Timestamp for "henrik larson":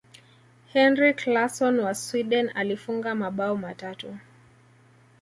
0.73-1.79